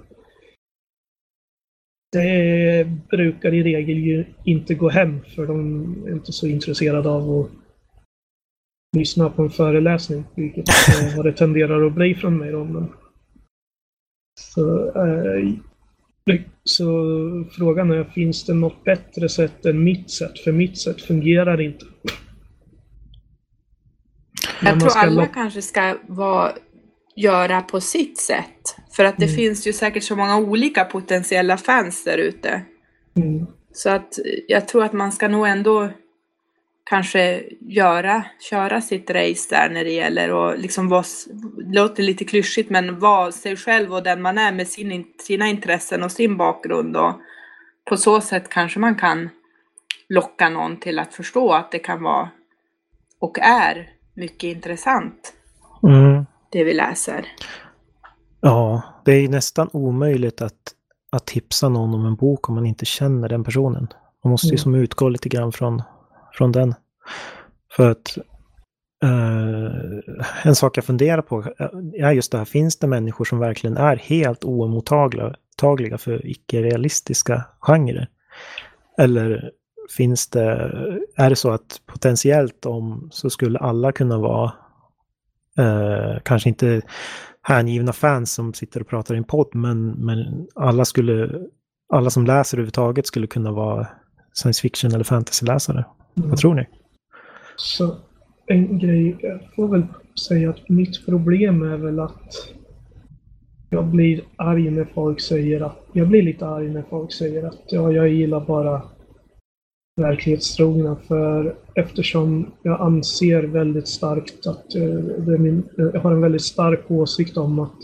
[2.12, 7.40] det brukar i regel ju inte gå hem för de är inte så intresserade av
[7.40, 7.50] att
[8.98, 10.66] lyssna på en föreläsning, vilket
[11.16, 12.52] vad det tenderar att bli från mig.
[12.52, 12.64] Då.
[12.64, 12.88] Men,
[14.40, 15.56] så, eh,
[16.64, 16.86] så
[17.52, 20.40] frågan är, finns det något bättre sätt än mitt sätt?
[20.40, 21.86] För mitt sätt fungerar inte.
[24.62, 26.52] Jag tror alla kanske ska vara
[27.18, 28.76] göra på sitt sätt.
[28.92, 29.36] För att det mm.
[29.36, 32.62] finns ju säkert så många olika potentiella fans där ute.
[33.16, 33.48] Mm.
[33.74, 35.90] Så att jag tror att man ska nog ändå
[36.84, 41.04] kanske göra, köra sitt race där när det gäller att liksom vara,
[41.58, 46.04] låter lite klyschigt, men vara sig själv och den man är med sin, sina intressen
[46.04, 47.14] och sin bakgrund och
[47.86, 49.30] på så sätt kanske man kan
[50.10, 52.30] locka någon till att förstå att det kan vara
[53.20, 55.34] och är mycket intressant.
[55.84, 57.26] Mm det vi läser.
[58.42, 60.54] Ja, det är nästan omöjligt att,
[61.12, 63.88] att tipsa någon om en bok om man inte känner den personen.
[64.24, 64.58] Man måste ju mm.
[64.58, 65.82] som utgå lite grann från,
[66.34, 66.74] från den.
[67.72, 68.18] För att
[69.04, 69.72] uh,
[70.44, 71.44] en sak jag funderar på
[72.00, 78.08] är just det här, finns det människor som verkligen är helt oemottagliga för icke-realistiska genrer?
[78.98, 79.52] Eller
[79.98, 80.72] finns det,
[81.16, 84.54] är det så att potentiellt om så skulle alla kunna vara
[85.58, 86.82] Eh, kanske inte
[87.42, 91.30] hängivna fans som sitter och pratar i en podd, men, men alla, skulle,
[91.94, 93.88] alla som läser överhuvudtaget skulle kunna vara
[94.34, 95.86] science fiction eller fantasyläsare.
[96.18, 96.30] Mm.
[96.30, 96.68] Vad tror ni?
[97.56, 97.96] Så
[98.46, 99.84] en grej, jag får väl
[100.28, 102.54] säga att mitt problem är väl att
[103.70, 107.62] jag blir arg när folk säger att, jag blir lite arg när folk säger att
[107.68, 108.82] ja, jag gillar bara
[109.98, 116.42] verklighetstrogna för eftersom jag anser väldigt starkt att uh, min, uh, jag har en väldigt
[116.42, 117.78] stark åsikt om att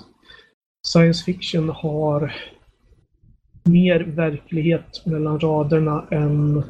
[0.87, 2.33] science fiction har
[3.63, 6.63] mer verklighet mellan raderna än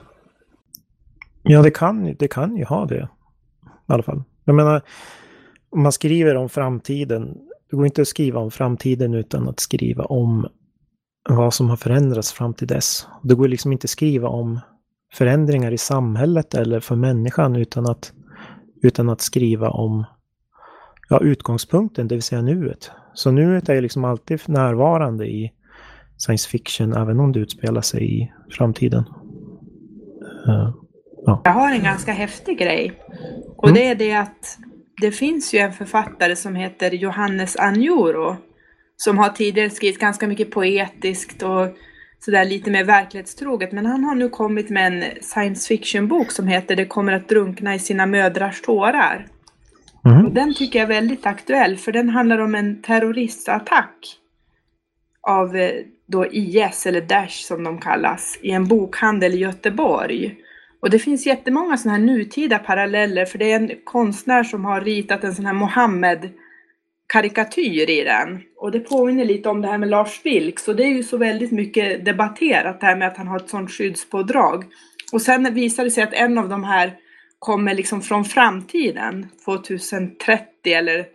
[1.44, 3.10] Ja, det kan, det kan ju ha det.
[3.64, 4.24] I alla fall.
[4.48, 4.82] Jag menar,
[5.70, 7.38] om man skriver om framtiden,
[7.70, 10.48] det går inte att skriva om framtiden utan att skriva om
[11.30, 13.08] vad som har förändrats fram till dess.
[13.24, 14.60] Det går liksom inte att skriva om
[15.14, 18.14] förändringar i samhället eller för människan utan att,
[18.82, 20.06] utan att skriva om
[21.10, 22.92] ja, utgångspunkten, det vill säga nuet.
[23.14, 25.52] Så nuet är liksom alltid närvarande i
[26.18, 29.04] science fiction, även om det utspelar sig i framtiden.
[30.48, 30.74] Uh,
[31.26, 31.42] ja.
[31.44, 33.04] Jag har en ganska häftig grej.
[33.58, 33.76] Och mm.
[33.76, 34.58] det är det att
[35.02, 38.36] det finns ju en författare som heter Johannes Anjuro
[38.98, 41.68] som har tidigare skrivit ganska mycket poetiskt och
[42.20, 43.72] sådär lite mer verklighetstroget.
[43.72, 47.76] Men han har nu kommit med en science fiction-bok som heter Det kommer att drunkna
[47.76, 49.28] i sina mödrars tårar.
[50.06, 50.34] Mm.
[50.34, 54.18] den tycker jag är väldigt aktuell för den handlar om en terroristattack
[55.22, 55.72] av eh,
[56.06, 60.36] då IS eller Daesh som de kallas i en bokhandel i Göteborg.
[60.80, 64.82] Och det finns jättemånga sådana här nutida paralleller för det är en konstnär som har
[64.82, 66.30] ritat en sån här Mohammed
[67.08, 68.42] karikatyr i den.
[68.56, 71.18] Och det påminner lite om det här med Lars Vilks och det är ju så
[71.18, 74.66] väldigt mycket debatterat det här med att han har ett sådant skyddspådrag.
[75.12, 76.94] Och sen visar det sig att en av de här
[77.40, 81.06] kommer liksom från framtiden, 2030 eller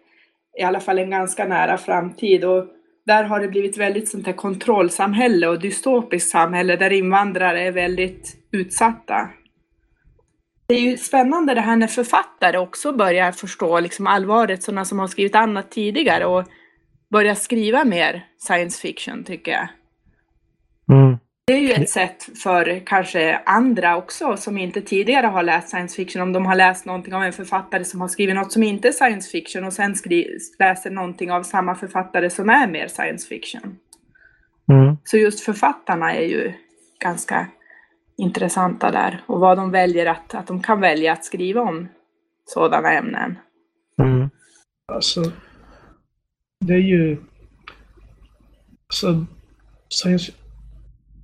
[0.58, 2.44] i alla fall en ganska nära framtid.
[2.44, 2.66] Och
[3.06, 8.36] där har det blivit väldigt sånt här kontrollsamhälle och dystopiskt samhälle där invandrare är väldigt
[8.50, 9.28] utsatta.
[10.72, 14.98] Det är ju spännande det här när författare också börjar förstå liksom allvaret, sådana som
[14.98, 16.44] har skrivit annat tidigare och
[17.10, 19.68] börjar skriva mer science fiction tycker jag.
[20.96, 21.18] Mm.
[21.46, 25.96] Det är ju ett sätt för kanske andra också som inte tidigare har läst science
[25.96, 28.88] fiction, om de har läst någonting av en författare som har skrivit något som inte
[28.88, 29.94] är science fiction och sen
[30.58, 33.76] läser någonting av samma författare som är mer science fiction.
[34.72, 34.96] Mm.
[35.04, 36.52] Så just författarna är ju
[37.00, 37.46] ganska
[38.16, 41.88] intressanta där och vad de väljer att, att de kan välja att skriva om
[42.44, 43.38] sådana ämnen.
[43.98, 44.30] Mm.
[44.92, 45.22] Alltså,
[46.60, 47.16] det är ju...
[48.86, 49.26] Alltså,
[49.88, 50.32] science,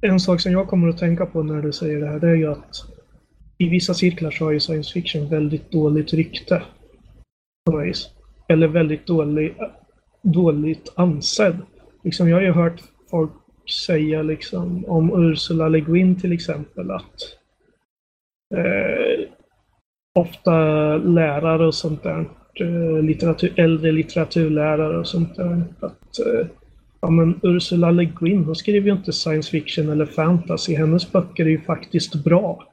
[0.02, 2.34] en sak som jag kommer att tänka på när du säger det här, det är
[2.34, 2.98] ju att
[3.58, 6.62] i vissa cirklar så har ju science fiction väldigt dåligt rykte.
[7.66, 8.08] På något vis.
[8.48, 9.56] Eller väldigt dålig,
[10.22, 11.58] dåligt ansedd.
[12.04, 13.32] Liksom, jag har ju hört folk
[13.70, 17.14] säga liksom om Ursula Le Guin till exempel att
[18.54, 19.28] eh,
[20.14, 22.28] ofta lärare och sånt där,
[22.60, 26.46] eh, litteratur, äldre litteraturlärare och sånt där, att eh,
[27.00, 30.74] ja, men Ursula Le Guin, hon skriver ju inte science fiction eller fantasy.
[30.74, 32.64] Hennes böcker är ju faktiskt bra.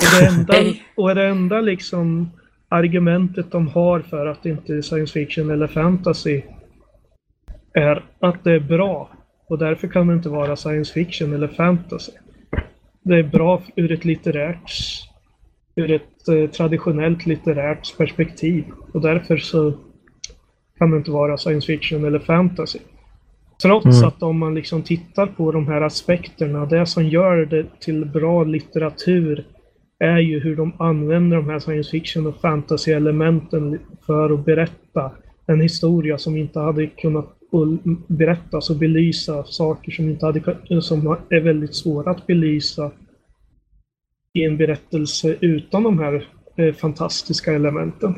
[0.00, 0.54] Och det enda,
[0.96, 2.30] och det enda liksom
[2.68, 6.42] argumentet de har för att det inte är science fiction eller fantasy
[7.74, 9.10] är att det är bra.
[9.52, 12.12] Och därför kan det inte vara science fiction eller fantasy.
[13.02, 14.72] Det är bra ur ett litterärt,
[15.76, 18.64] ur ett eh, traditionellt litterärt perspektiv.
[18.92, 19.72] Och därför så
[20.78, 22.78] kan det inte vara science fiction eller fantasy.
[23.62, 24.08] Trots Mm.
[24.08, 28.44] att om man liksom tittar på de här aspekterna, det som gör det till bra
[28.44, 29.44] litteratur
[29.98, 35.10] är ju hur de använder de här science fiction och fantasy-elementen för att berätta
[35.46, 37.38] en historia som inte hade kunnat
[38.70, 42.90] och belysa saker som, inte hade, som är väldigt svåra att belysa
[44.32, 48.14] i en berättelse utan de här eh, fantastiska elementen.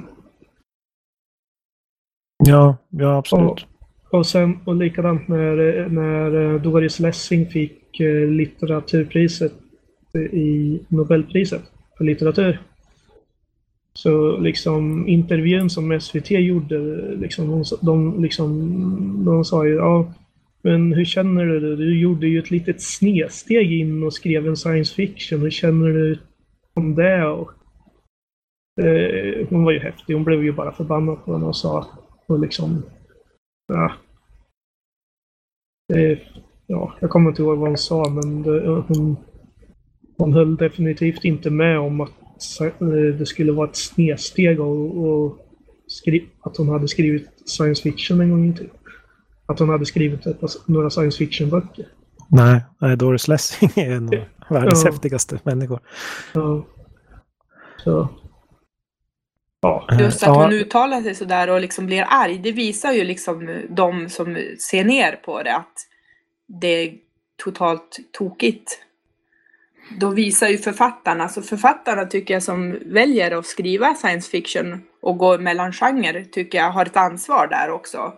[2.47, 3.67] Ja, ja absolut.
[4.11, 9.53] Och, sen, och likadant när, när eh, Doris Lessing fick eh, litteraturpriset
[10.33, 11.63] i Nobelpriset
[11.99, 12.61] för litteratur.
[13.99, 16.79] Så liksom intervjun som SVT gjorde,
[17.17, 20.15] liksom, de, de, liksom, de sa ju ja,
[20.63, 21.77] men hur känner du det?
[21.77, 25.41] Du gjorde ju ett litet snedsteg in och skrev en science fiction.
[25.41, 26.19] Hur känner du
[26.75, 27.27] om det?
[27.27, 27.51] Och,
[28.83, 30.15] eh, hon var ju häftig.
[30.15, 31.87] Hon blev ju bara förbannad på henne och sa
[32.27, 32.83] och liksom
[33.67, 33.93] Ja.
[35.95, 36.19] eh,
[36.67, 39.17] ja, jag kommer inte ihåg vad hon sa, men det, hon,
[40.19, 42.13] hon höll definitivt inte med om att
[43.19, 45.39] det skulle vara ett snedsteg och, och
[45.87, 48.71] skri, att hon hade skrivit science fiction en gång i tiden.
[49.47, 51.87] Att hon hade skrivit ett, några science fiction-böcker.
[52.31, 54.15] Nej, nej, Doris Lessing är en av
[54.51, 54.91] världens Ja.
[54.91, 55.81] häftigaste människor.
[56.33, 56.67] Så,
[57.85, 58.09] så.
[59.61, 60.43] Ja, Just att Ja.
[60.43, 64.37] hon uttalar sig sådär och liksom blir arg, det visar ju liksom de som
[64.71, 65.73] ser ner på det att
[66.47, 66.95] det är
[67.45, 68.79] totalt tokigt.
[70.01, 75.19] Då visar ju författarna, så författarna tycker jag som väljer att skriva science fiction och
[75.19, 78.13] gå mellan genrer tycker jag har ett ansvar där också.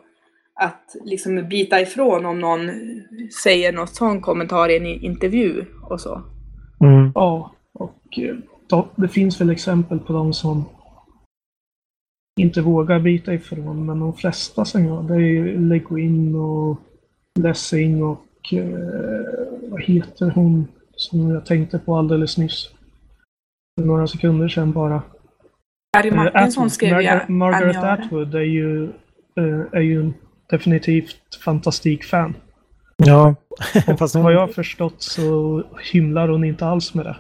[0.55, 2.71] Att liksom bita ifrån om någon
[3.43, 6.23] säger något sån kommentar i en intervju och så.
[6.81, 7.13] Mm.
[7.15, 10.65] Ja, och eh, då, det finns väl exempel på de som
[12.41, 16.81] inte vågar bita ifrån, men de flesta som gör det är Le Guin och
[17.39, 22.71] Lessing och eh, vad heter hon som jag tänkte på alldeles nyss?
[23.81, 25.03] För några sekunder sedan bara.
[25.97, 26.73] Harry Eh, Martinsson Atwood.
[26.73, 27.77] skrev ju Margaret.
[27.77, 28.85] Atwood är ju,
[29.37, 30.13] eh, är ju
[30.51, 32.35] definitivt fantastikfan.
[32.97, 33.35] Ja,
[33.99, 37.17] fast Vad hon, jag har förstått så hymlar hon inte alls med det.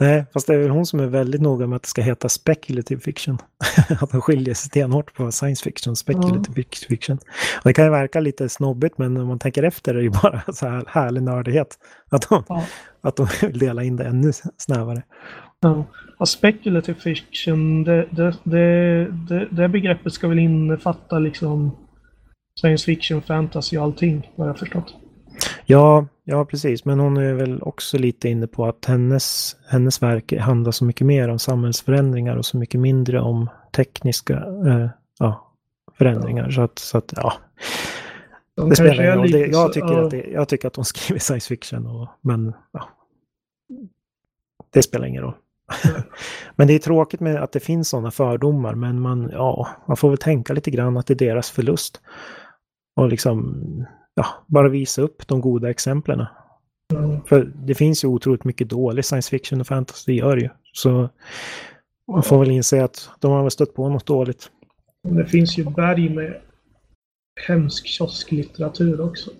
[0.00, 2.28] nej, fast det är väl hon som är väldigt noga med att det ska heta
[2.28, 3.38] speculative fiction.
[4.00, 7.18] att hon skiljer sig stenhårt på science fiction och speculative fiction.
[7.56, 10.10] Och det kan ju verka lite snobbigt, men om man tänker efter är det ju
[10.10, 11.78] bara så här härlig nördighet.
[12.10, 12.64] Att hon, Ja.
[13.00, 15.02] att de vill dela in det ännu snävare.
[15.60, 15.84] Ja.
[16.18, 21.76] Och speculative fiction, det, det, det, det, det begreppet ska väl innefatta liksom
[22.60, 24.94] science fiction, fantasy och allting, vad jag har förstått.
[25.70, 26.84] Ja, ja, precis.
[26.84, 31.06] Men hon är väl också lite inne på att hennes, hennes verk handlar så mycket
[31.06, 34.34] mer om samhällsförändringar och så mycket mindre om tekniska
[34.66, 34.88] eh,
[35.18, 35.54] ja,
[35.98, 36.50] förändringar.
[36.50, 37.32] Så att, så att ja,
[38.54, 39.30] De det spelar ingen roll.
[39.30, 42.88] Det, jag, tycker att det, jag tycker att hon skriver science fiction, och, men ja,
[44.70, 45.34] det spelar ingen roll.
[46.56, 50.08] men det är tråkigt med att det finns sådana fördomar, men man, ja, man får
[50.08, 52.00] väl tänka lite grann att det är deras förlust.
[52.96, 53.64] Och liksom
[54.18, 56.24] ja, bara visa upp de goda exemplen.
[56.94, 57.20] Ja.
[57.26, 60.48] För det finns ju otroligt mycket dålig science fiction och fantasy, det gör det ju.
[60.72, 61.08] Så
[62.12, 64.50] man får väl inse att de har väl stött på något dåligt.
[65.08, 66.40] Det finns ju berg med
[67.48, 69.30] hemsk kiosklitteratur också.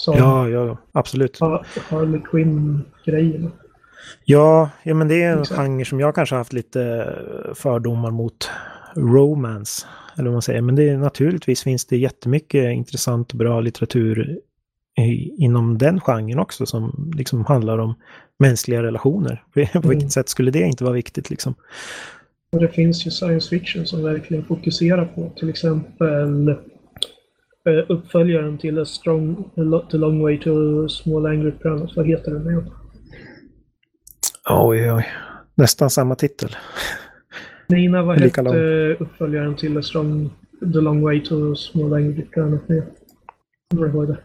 [0.00, 1.40] Som Ja, ja, absolut.
[1.40, 3.50] Har- Harley Quinn-grejerna.
[4.24, 5.60] Ja, ja, men det är en Exakt.
[5.60, 7.14] genre som jag kanske har haft lite
[7.54, 8.50] fördomar mot
[8.96, 9.86] romance.
[10.16, 10.60] Eller vad man säger.
[10.62, 14.38] Men det är, naturligtvis finns det jättemycket intressant och bra litteratur
[14.98, 17.94] i, inom den genren också som liksom handlar om
[18.38, 19.44] mänskliga relationer.
[19.54, 19.88] På Mm.
[19.90, 21.54] vilket sätt skulle det inte vara viktigt liksom?
[22.52, 26.54] Och det finns ju science fiction som verkligen fokuserar på till exempel eh,
[27.88, 29.44] uppföljaren till A Strong,
[29.90, 31.90] The Long Way to Small Angry Planet.
[31.96, 32.70] Vad heter den igen?
[34.50, 35.06] Oj, oj.
[35.54, 36.56] Nästan samma titel.
[37.68, 38.96] Nina, vad Lika hette lång.
[39.08, 42.62] uppföljaren till A Strong, The Long Way to Small Angry Planet?
[43.70, 44.18] Kommer du ihåg det?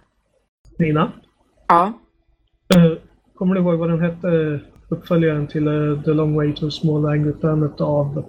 [0.80, 1.12] Nina?
[1.68, 1.94] Ja.
[2.76, 2.92] Eh,
[3.36, 4.60] Kommer du ihåg vad den hette?
[4.90, 8.26] Uppföljaren till eh, The Long Way to Small Angry Planet av...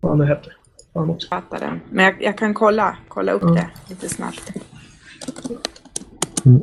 [0.00, 0.50] Vad han hette.
[0.92, 1.28] Fan också.
[1.28, 1.80] fattar den.
[1.90, 3.54] Men jag, jag kan kolla, kolla upp Ja.
[3.54, 4.52] det lite snabbt.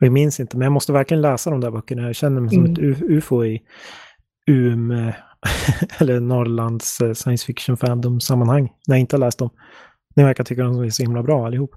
[0.00, 2.02] Jag minns inte, men jag måste verkligen läsa de där böckerna.
[2.02, 2.92] Jag känner mig som Mm.
[2.92, 3.62] ett ufo i
[4.50, 5.16] Ume,
[5.98, 8.72] eller Norrlands eh, science fiction fandom-sammanhang.
[8.86, 9.50] När jag inte har läst dem.
[10.16, 11.70] Ni verkar tycka de är så himla bra allihop.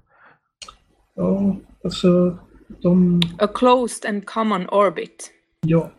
[1.14, 2.38] Ja, alltså
[2.82, 3.20] de...
[3.38, 5.30] A closed and common orbit.
[5.60, 5.90] Ja.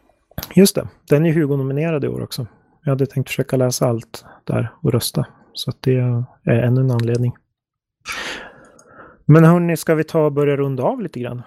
[0.56, 2.48] Just det, den är Hugo-nominerad i år också.
[2.84, 5.26] Jag hade tänkt försöka läsa allt där och rösta.
[5.54, 7.34] Så att det är ännu en anledning.
[9.26, 11.42] Men hörni, ska vi ta och börja runda av lite grann?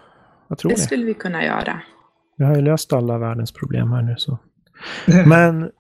[0.49, 0.83] Vad tror Det ni?
[0.83, 1.81] skulle vi kunna göra.
[2.37, 4.39] Vi har ju löst alla världens problem här nu så.
[5.27, 5.71] Men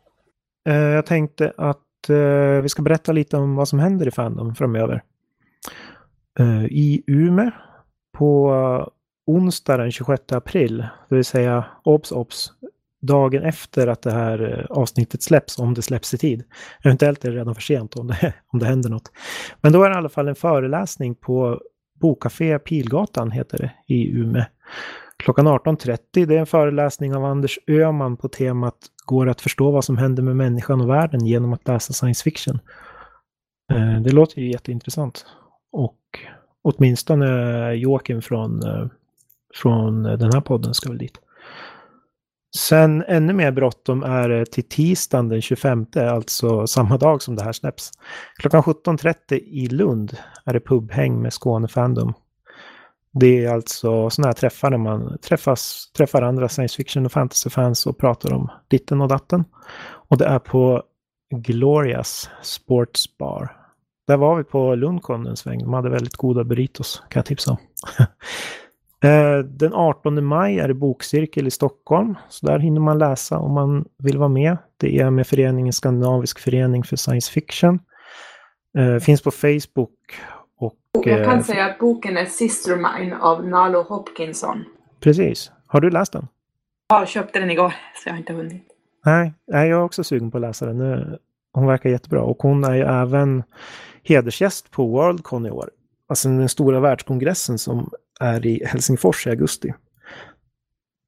[0.66, 4.54] Eh, jag tänkte att eh, vi ska berätta lite om vad som händer i Fandom
[4.54, 5.02] framöver.
[6.38, 7.50] Eh, I Umeå
[8.12, 8.92] på
[9.26, 12.52] onsdag den 26 april, det vill säga obs obs,
[13.02, 16.44] dagen efter att det här avsnittet släpps, om det släpps i tid.
[16.84, 19.12] Eventuellt är det redan för sent om det, om det händer något.
[19.60, 21.60] Men då är det i alla fall en föreläsning på
[22.00, 24.44] Bokcafé Pilgatan, heter det, i Umeå.
[25.16, 29.70] Klockan 18.30, det är en föreläsning av Anders Öhman på temat Går det att förstå
[29.70, 32.58] vad som händer med människan och världen genom att läsa science fiction?
[33.72, 35.26] Eh, det låter ju jätteintressant.
[35.72, 36.00] Och
[36.62, 38.86] åtminstone Joakim från, eh,
[39.54, 41.18] från den här podden ska väl dit.
[42.56, 47.42] Sen ännu mer bråttom är det till tisdagen den 25, alltså samma dag som det
[47.42, 47.90] här släpps.
[48.36, 52.14] Klockan 17.30 i Lund är det pubhäng med Skåne Fandom.
[53.20, 57.86] Det är alltså sådana här träffar där man träffas, träffar andra science fiction och fantasy-fans
[57.86, 59.44] och pratar om ditten och datten.
[60.08, 60.82] Och det är på
[61.34, 63.56] Glorias Sports Bar.
[64.06, 65.58] Där var vi på Lundcon en sväng.
[65.58, 67.56] De hade väldigt goda burritos, kan jag tipsa om.
[69.04, 72.14] Eh, den 18 maj är det bokcirkel i Stockholm.
[72.28, 74.56] Så där hinner man läsa om man vill vara med.
[74.76, 77.78] Det är med föreningen Skandinavisk förening för science fiction.
[78.78, 79.94] Eh, finns på Facebook.
[81.04, 84.64] Jag kan eh, säga att boken är Sister Mine av Nalo Hopkinson.
[85.00, 85.50] Precis.
[85.66, 86.28] Har du läst den?
[86.88, 88.62] Jag köpte den igår, så jag har inte hunnit.
[89.04, 91.18] Nej, jag är också sugen på att läsa den.
[91.52, 92.22] Hon verkar jättebra.
[92.22, 93.42] Och hon är ju även
[94.02, 95.70] hedersgäst på Worldcon i år.
[96.08, 97.90] Alltså den stora världskongressen som
[98.20, 99.74] är i Helsingfors i augusti.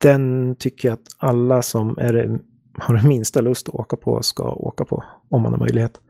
[0.03, 2.39] Den tycker jag att alla som är,
[2.79, 5.05] har den minsta lust att åka på ska åka på.
[5.31, 6.01] Om man har möjlighet.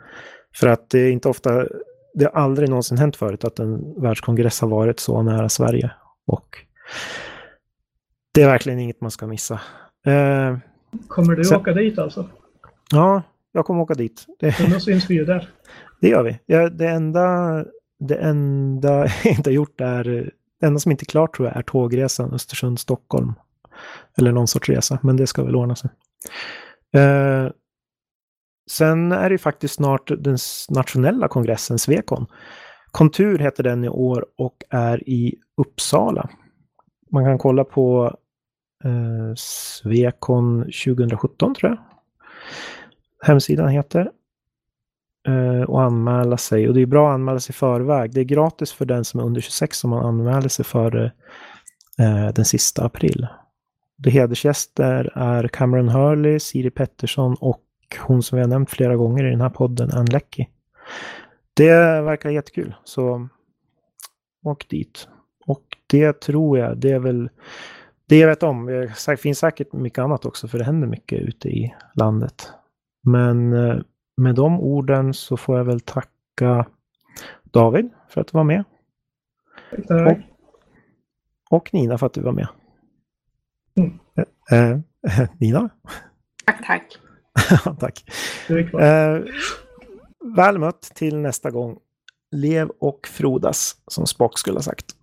[0.56, 1.66] För att det är inte ofta,
[2.18, 5.90] det har aldrig någonsin hänt förut att en världskongress har varit så nära Sverige.
[6.26, 6.58] Och
[8.34, 9.60] det är verkligen inget man ska missa.
[10.06, 10.58] Eh,
[11.08, 12.28] Kommer du Sen- åka dit alltså?
[12.90, 14.26] Ja, jag kommer åka dit.
[14.38, 15.48] Det, Men då syns vi ju där.
[16.00, 16.38] det gör vi.
[16.46, 17.64] Ja, det enda,
[18.00, 20.04] det enda jag inte har gjort är,
[20.60, 23.32] det enda som inte är klart tror jag är tågresan Östersund-Stockholm.
[24.18, 25.90] Eller någon sorts resa, men det ska väl ordna sig.
[26.94, 27.50] Eh,
[28.70, 30.38] sen är det ju faktiskt snart den
[30.68, 32.26] nationella kongressen, Svekon.
[32.90, 36.28] Kontur heter den i år och är i Uppsala.
[37.10, 38.16] Man kan kolla på
[38.84, 41.78] eh, Svekon 2017 tror jag.
[43.26, 44.10] Hemsidan heter.
[45.28, 46.68] Eh, och anmäla sig.
[46.68, 48.14] Och det är bra att anmäla sig i förväg.
[48.14, 51.12] Det är gratis för den som är under 26 om man anmäler sig före
[51.98, 53.26] eh, den sista april.
[53.96, 57.62] De hedersgäster är Cameron Hurley, Siri Pettersson och
[57.96, 60.48] hon som vi har nämnt flera gånger i den här podden, Ann Leckie.
[61.54, 63.28] Det verkar jättekul, så
[64.44, 65.08] åk dit.
[65.46, 67.30] Och det tror jag, det är väl
[68.06, 68.66] det jag vet om.
[68.66, 72.52] Det finns säkert mycket annat också, för det händer mycket ute i landet.
[73.02, 73.76] Men eh,
[74.16, 76.66] med de orden så får jag väl tacka
[77.42, 78.64] David för att du var med.
[79.88, 80.18] Tack.
[81.50, 82.48] Och Nina för att du var med.
[83.76, 83.98] Mm.
[84.50, 84.78] Eh, eh,
[85.38, 85.70] Nina?
[86.44, 86.98] Tack, tack.
[87.80, 88.04] Tack.
[88.48, 89.18] Eh,
[90.36, 91.76] väl mött till nästa gång.
[92.36, 94.94] Lev och frodas, som Spock skulle ha sagt.